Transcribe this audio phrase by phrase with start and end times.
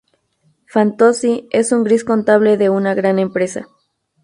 [0.75, 3.67] Fantozzi es un gris contable de una gran empresa.